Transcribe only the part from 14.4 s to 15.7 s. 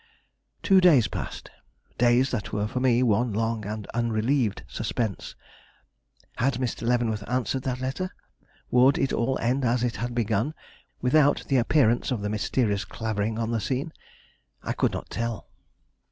I could not tell.